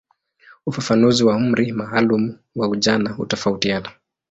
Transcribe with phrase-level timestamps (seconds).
[0.65, 3.89] Ufafanuzi wa umri maalumu wa ujana hutofautiana.